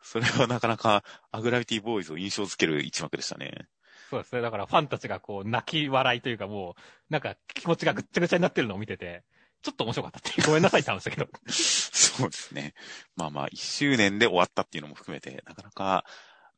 [0.01, 3.67] それはなかなか、アグラビティボーイズを印象づける一幕でしたね。
[4.09, 4.41] そうですね。
[4.41, 9.23] だからファンたちがこう、泣き笑いというかもう、なんか気持ちがぐっちゃぐちゃになってるのを見てて、
[9.63, 10.47] ちょっと面白かったっていう。
[10.47, 11.27] ごめんなさいって話だけど。
[11.47, 12.73] そうですね。
[13.15, 16.05] まあまあ、一周年で終わったっていうのも含めて、なかなか、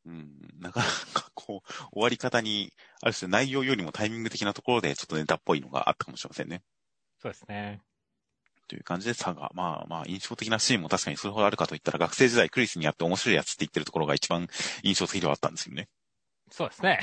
[0.05, 6.63] うん、なかなかこう、終わり方に、ある種内容よりもタイミング的なところでちょっとネタっぽいのがあったかもしれませんね。
[7.21, 7.81] そうですね。
[8.67, 14.47] という感じで差が、まあまあ印象的なシーンも確かにそれほどあるかといったら学生時代クリスにやって面白いやつって言ってるところが一番
[14.81, 15.87] 印象的ではあったんですよね。
[16.51, 16.99] そうですね。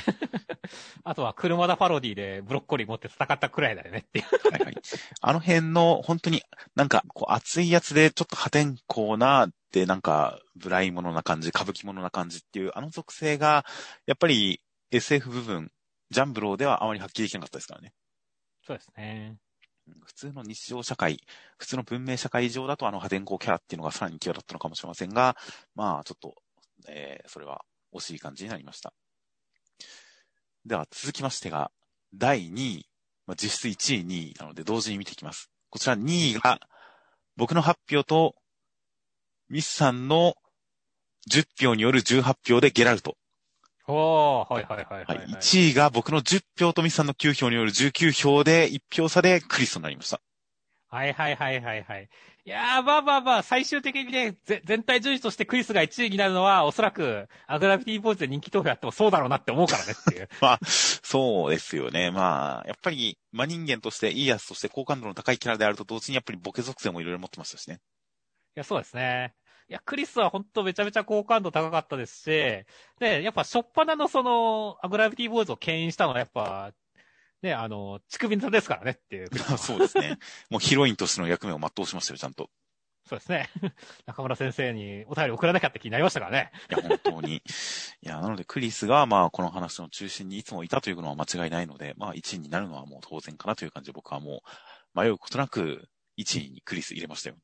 [1.05, 4.25] あとは車田パロディでブロッコリー持って戦ったくらいだよねっていう。
[4.53, 4.77] はいはい。
[5.21, 6.43] あの辺の本当に
[6.75, 13.65] なんかこう熱いやつでちょっと破天荒なでなんかブライものな感じ、歌舞伎ものな感じっていうあの属性が
[14.07, 15.73] やっぱり SF 部分、
[16.11, 17.93] ジャンブローではあまり発揮できなかったですからね。
[18.65, 19.39] そうですね。
[20.05, 21.19] 普通の日常社会、
[21.59, 25.37] 普通の文明社会上だとあの破天荒キャラっていうのがさらに際立ったのかもしれませんが、
[25.75, 26.35] まあちょっと、
[26.89, 28.93] えー、それは惜しい感じになりました。
[30.67, 31.71] では続きましてが、
[32.15, 32.87] 第2位、
[33.27, 35.51] まあ、実質1位、2位なので同時に見ていきます。
[35.71, 36.61] こちら2位が、
[37.37, 38.37] 僕の発表と、
[39.49, 40.35] ミスさんの
[41.31, 43.17] 10票による18票でゲラルト。
[43.87, 45.27] おー、はいはいはい、はい、はい。
[45.29, 50.21] 1位が僕の10票とミスさんの9票による19票で1票差でクリスとなりました。
[50.93, 52.09] はいはいはいはいはい。
[52.45, 60.29] いやー、まあまあまあ、最終的にね、全体順位としてクリスが1位になるのは、おそらく、アグラビティボーイズで人気投票やってもそうだろうなって思うからねっていう。
[60.43, 62.11] まあ、そうですよね。
[62.11, 67.77] まあ、やっぱり、真人間としていいやつとして好感度の高いキャラであると同時にやっぱりボケ属性もいろいろ持ってましたしね。
[67.77, 67.79] い
[68.57, 69.35] や、そうですね。
[69.71, 72.27] いや、クリスは本当めちゃめちゃ好感度高かったですし、
[72.99, 76.75] で、やっぱ、しょっぱなのその、アグラビティボーイズを牽引したのはやっぱ、
[77.43, 79.29] ね、あの、乳首ネタですからねっていう。
[79.59, 80.19] そうですね。
[80.51, 82.51] もうヒロインとしての役目を全うしましたよ、ちゃんと。
[83.05, 83.51] そうですね。
[84.07, 86.53] 中村先生にお便り送らなきゃって気になりましたからね。
[86.71, 87.37] いや、本当に。
[87.37, 87.41] い
[88.03, 94.43] や、なのでクリスが、まあ、この話の中心にいつもいたというのは間違いないので、まあ、1位になるのはもう当然かなという感じで僕はも
[94.95, 97.37] う、迷うことなく、1位にクリス入れましたよ。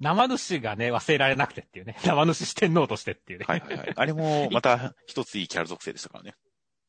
[0.00, 1.96] 生主がね、忘れられなくてっていうね。
[2.04, 3.46] 生主四天王としてっていうね。
[3.48, 3.92] はいはいはい。
[3.96, 6.34] あれも、また一ついいキャラ属性でしたからね。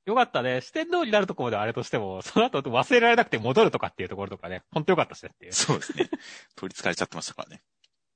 [0.10, 0.62] よかったね。
[0.62, 5.54] 四天王になるところであれとしても、その後忘れられなくて戻るとかっていうところとかね、ほんとよかったしねっていう。
[5.54, 6.10] そうですね。
[6.56, 7.62] 取り憑かれちゃってましたからね。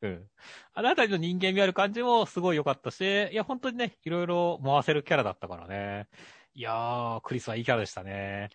[0.01, 0.27] うん。
[0.73, 6.07] あのあたりの人間味ある感じもすごい良かったし、いや、本当にね、いろいろ回せるキャラだったからね。
[6.55, 8.49] いやー、クリスはいいキャラでしたね。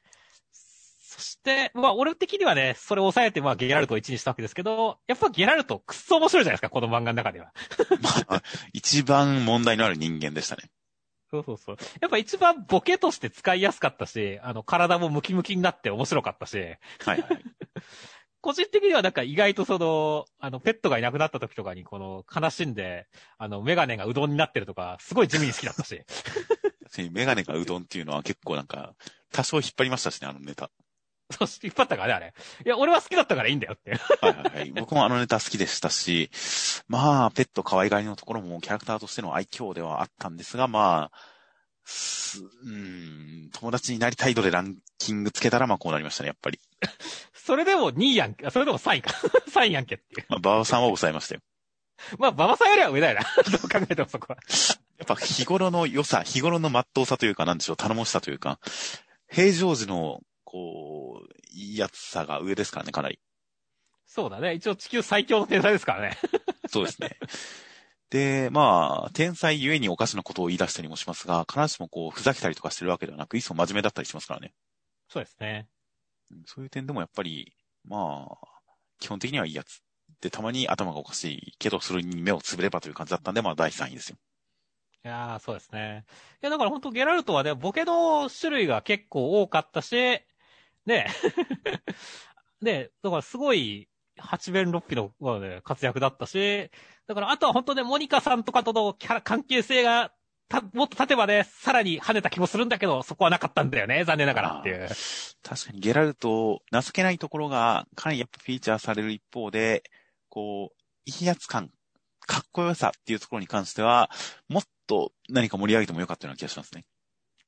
[1.08, 7.52] そして、まあ、俺的にはね、それを抑えて、まあ、ゲラルトを1にしたわけですけど、やっぱゲラルトくっそ面白いじゃないですか、この漫画の中では。
[8.28, 8.42] まあ、
[8.74, 10.70] 一番問題のある人間でしたね。
[11.30, 11.76] そうそうそう。
[12.00, 16.58] やっぱ一番ボケとして使いやすかったし、あの、体もムキムキになって面白かったし。
[16.58, 17.20] はいはい。
[18.40, 26.02] 個人的にはなんか意外とその、あの、ペットがいなくなった時とかに、この、悲しんで、あの、メガネがうどんになってるとか、すごい地味に好きだったし。
[27.12, 28.94] メガネがうどんっていうのは結構なんか、
[29.32, 30.70] 多少引っ張りましたしね、あのネタ。
[31.36, 32.34] そう、引っ張ったからね、あれ。
[32.64, 33.92] いや、俺は好きだったからいいんだよって。
[33.92, 34.72] はいはいはい。
[34.72, 36.30] 僕もあのネタ好きでしたし、
[36.88, 41.18] まあ、ペット可愛がりのところもキャラクターとしての愛嬌ではあったんですが、まあ、
[42.64, 46.60] うん、友達になりたい度でランキングつけたら、まあこうなりましたね、やっぱり。
[47.32, 48.50] それでも2位やんけ。
[48.50, 49.10] それでも3位か。
[49.50, 50.26] 3位やんけっていう。
[50.28, 51.40] まあ、馬場さんは抑えましたよ。
[52.18, 53.22] まあ、馬場さんよりは上だよな。
[53.50, 54.38] どう考えてもそこは。
[54.98, 58.58] やっぱ日頃の良さ、日頃の真っ当さというか、なんでしょう、頼もしさというか、
[59.30, 61.07] 平常時の、こう、
[61.52, 63.18] やつさが上ですからね、かなり。
[64.06, 64.54] そうだね。
[64.54, 66.16] 一応地球最強の天才ですからね。
[66.68, 67.18] そうですね。
[68.10, 74.54] で、まあ、天才ゆえにおかしなことを言い出したりもしますが、必ずしもこう、ふざけたりとかしてるわけではなく、いっそ真面目だったりしますからね。
[75.08, 75.68] そうですね。
[76.46, 78.48] そういう点でもやっぱり、まあ、
[78.98, 79.82] 基本的にはいいやつ。
[80.20, 84.16] で、たまに頭がおかしいけど、それに目をつぶればという感じだったんで、まあ、第3位ですよ。
[85.04, 86.04] いやー、そうですね。
[86.42, 89.94] いや、だから本当ゲラルトはね、ボケの種類が結構多かったし、
[90.88, 91.06] ね、
[92.62, 96.70] ね、だからすごい、八面六臂の、ね、活躍だったし、
[97.06, 100.12] だからあとは本当ね、モニカさんとかとのキャラ、関係性が、
[100.48, 104.88] た、もっと立てばね、さらに跳ねた気もするんだけど、そこはなかったんだよね、残念ながらっていう。
[105.42, 109.82] 確かにゲラルト、情けないところが、かなりやっぱフィーチャーされる一方で、
[110.30, 111.70] こう、いいやつ感、
[112.26, 114.10] かっこよさっていうところに関しては、
[114.48, 116.86] もっと何か盛り上げてもよかったような気がしますね。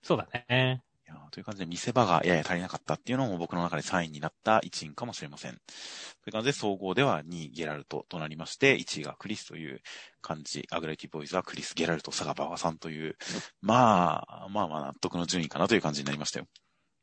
[0.03, 0.83] そうだね。
[1.11, 5.53] いやという感じで見せ場がやや足りなかったっていうのも僕の中で3位になった一因かもしれません。
[5.53, 9.81] という感じで総合では2位ゲラルトとなりまして、1位がクリスという
[10.23, 13.17] 感じ、アグレティボーイズはクリス、ゲラルト、サガバワさんという、
[13.61, 16.47] まあ、まあまあ納得の順位かなという感じになりましたよ。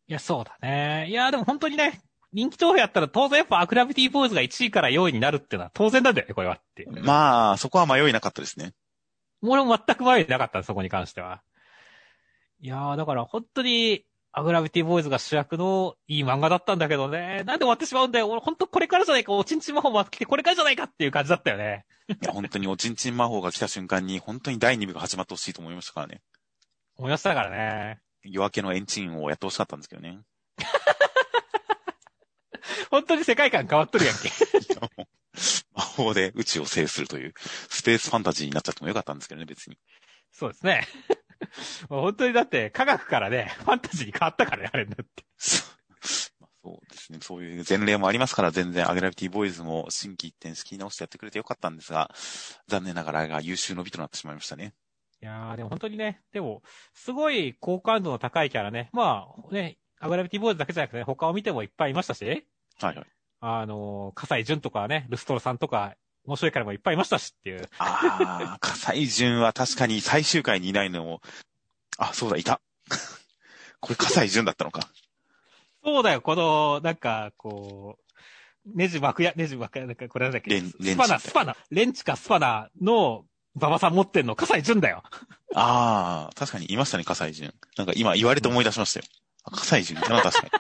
[0.08, 1.08] いや、そうだね。
[1.10, 6.88] いや、でも本当にね、人気投票やったら当然やっぱアクラビティボーイズが1位から4位になるっていうのは当然なんだよね、これはって。
[7.02, 8.74] まあ、そこは迷いなかったですね。
[9.42, 11.42] 俺も全く迷いなかった、そこに関しては。
[12.60, 17.44] いやー、だから本当に、アグラビティボーイズが主役のいい漫画だったんだけどね。
[17.46, 18.30] なんで終わってしまうんだよ。
[18.30, 21.86] 俺本当これからじゃないか、おちんちん魔法も来てこれからじゃないかっていう感じだったよね。
[22.10, 26.22] いや、本当におちんちん魔法が来た瞬間に、本当に第2部が始まってほしいと思いましたからね。
[26.98, 28.00] 思いましたからね。
[28.24, 30.20] 夜明けのエンチンをやってほしかったんですけどね。
[32.92, 34.30] 本当に世界観変わっとるやんけ。
[35.74, 37.34] 魔法で宇宙を制するという、
[37.70, 39.78] スペースファンタジーになっちゃってもよかったんですけどね、別に。
[40.32, 40.88] そうですね。
[41.90, 45.24] 本当にだって、科学からね、ファンタジーに変わったからね、あれになって。
[46.68, 47.20] そうですね。
[47.22, 52.14] そういう前例もありますから、全然アグラビティボーイズも新規一点仕切り直してやってくれてよかったんですが、
[52.68, 54.74] 残念ながらが優秀の美となってしまいましたね。
[55.22, 56.62] いやー、でも本当にね、でも、
[56.94, 58.90] すごい好感度の高いキャラね。
[58.94, 62.26] まあ、ね、アグラビティボーイズだけじゃなくて、ね、他を見てもいっぱいいましたし。
[62.26, 63.06] はいはい。
[63.40, 65.96] あの、笠井淳とかね、ルストロさんとか、
[66.28, 67.70] 面白いキャラもいっぱいいましたしっていう。
[67.80, 71.22] ああ、笠井淳は確かに最終回にいないのも、
[71.98, 72.60] あ、そうだ、いた。
[73.80, 74.82] これ笠井淳だったのか。
[75.84, 80.50] そうだよ、この、なんか、こう、ネジ巻くや、ネジ巻くや、なんか、これなんだっけ？
[80.50, 85.04] レン、スパナ、スパナ、レンチかスパナの、馬場さん持ってんの、笠井淳だよ。
[85.56, 87.54] ああ、確かにいましたね、笠井淳。
[87.78, 89.06] なんか今言われて思い出しましたよ。
[89.50, 90.52] 笠井淳いたな、確かに。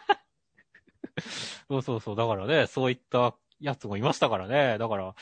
[1.69, 2.15] そうそうそう。
[2.15, 4.77] だからね、そういったやつもいましたからね。
[4.77, 5.13] だから、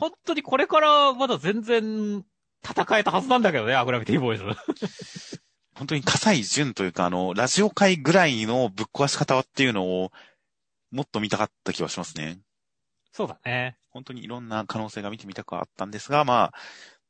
[0.00, 2.24] 本当にこれからまだ全然
[2.64, 4.44] 戦えたはずなんだけどね、アグラビティボーイズ。
[5.76, 10.10] 本当に葛西淳というか、あの、ラジオ界ぐらいのぶっ壊し方っていうのを、
[10.90, 12.40] もっと見たかった気はしますね。
[13.12, 13.76] そうだね。
[13.90, 16.54] 本当にいろんな可能性が見てみたくはあったんですが、まあ、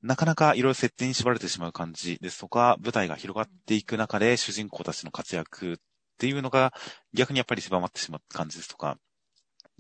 [0.02, 5.76] なかなかいろいろ設定に縛られてしまう感じですとか、舞台が広がっていく中で主人公たちの活躍っ
[6.18, 6.72] ていうのが
[7.12, 8.98] 逆にやっぱり狭まってしまった感じですとか、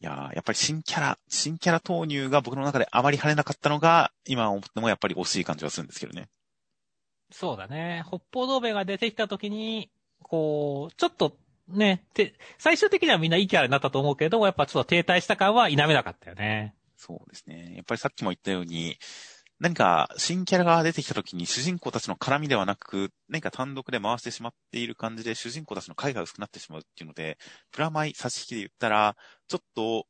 [0.02, 6.28] いややっぱり新キャラ、新キャラ投入が僕の中であまり跳ねなかったのが、今思ってもやっぱり惜しい感じはするんですけどね。
[7.30, 8.02] そうだね。
[8.06, 9.90] 北方道兵が出てきた時に、
[10.22, 11.36] こう、ちょっと
[11.68, 16.74] ね、て、最終的にはみんないいキャラになったと思うけど、やっぱちょっと停滞した感は否めなかったよね。
[16.96, 17.74] そうですね。
[17.76, 18.96] やっぱりさっきも言ったように、
[19.60, 27.36] 何か新キャラが出てきた時に主人公たちの絡みではなく、何か単独で回してしまっている感じで主人公たちの回が薄くなってしまうっていうので、
[27.70, 29.16] プラマイ差し引きで言ったら、
[29.48, 30.06] ちょっと、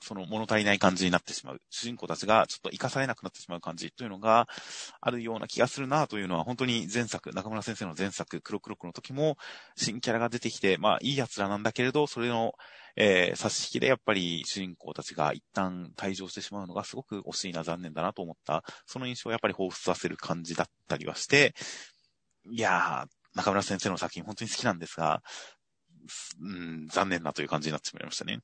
[0.00, 1.60] その物足りない感じになってしまう。
[1.70, 4.48] 主人公たちがちょっと活かされなくなってしまう感じというのが
[5.00, 9.36] あるような気がするなというのは本当に前作、中村先生の前作、黒黒クの時も
[9.76, 12.54] 新キャラが出てきて、まあいい奴らなんだけれど、それの
[12.98, 21.54] えー、差し引きでやっぱり主人公たちが一旦退場してしまうのがすごく惜しいな、残念だなと思った、その印象をやっぱり彷彿させる感じだったりはして、
[22.50, 25.22] いやー、中村先生の作品本当に好きなんですが、
[26.40, 28.40] うん、残念なという感じになってしまいましたね。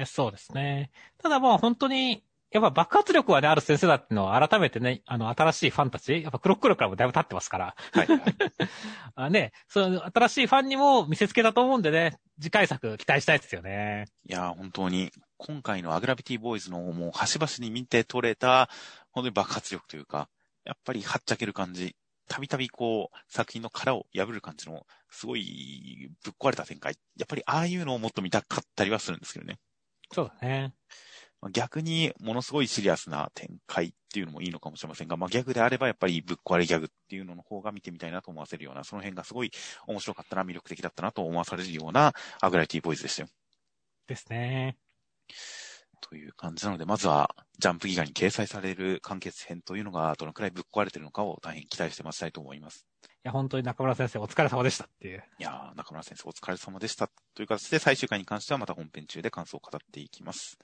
[0.00, 0.90] いや、そうですね。
[1.22, 7.74] ただまあ本当に、やっぱ爆発力はね、ある先生だっていうのは改めてね、あの、新しいファンたち、やっぱクロックロからもだいぶ経ってますから。
[7.92, 8.20] はい、はい。
[9.14, 14.06] あね、その新しいファンにも見せつけだと思うんでね、次回作期待したいですよね。
[14.26, 18.70] いや、本当に、今回のアグラビティボーイズのもう端々に見て取れた、
[19.12, 20.30] 本当に爆発力というか、
[20.64, 21.94] やっぱりはっちゃける感じ。
[22.30, 26.94] たびたびこう、作品の殻を破る感じの、すごいぶっ壊れた展開。
[27.16, 29.58] やっぱりああいうのをもっと見たかったりはするんですけどね。
[30.12, 30.74] そうだね。
[31.52, 39.50] 逆に、ものすごいシリアスな展開っていうのもいいのかもしれませんが、まあ、ギャグであればやっぱりぶっ壊れギャグっていうのの方が見てみたいなと思わせるような、その辺がすごい
[39.86, 43.28] 面白かったな、魅力的だったなと思わされるようなアグライティボーイズでしたよ。
[44.06, 44.76] ですね。
[46.02, 52.89] という感じなので、まずは、ジャンプギガに掲載される完結編というのが、どのくらいぶっ壊れてるのかを大変期待して待ちたいと思います。
[53.22, 55.22] いや、本当に中村先生お疲れ様でしたっていう。
[55.38, 57.10] いや中村先生お疲れ様でした。
[57.34, 60.58] という形で最終回に関してはまた本編中で感想を語っていきます。